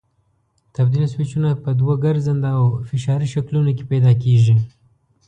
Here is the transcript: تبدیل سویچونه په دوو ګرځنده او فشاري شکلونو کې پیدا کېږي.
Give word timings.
تبدیل 0.75 1.03
سویچونه 1.13 1.49
په 1.63 1.69
دوو 1.79 1.93
ګرځنده 2.05 2.49
او 2.59 2.65
فشاري 2.89 3.27
شکلونو 3.33 3.71
کې 3.77 3.89
پیدا 3.91 4.11
کېږي. 4.23 4.55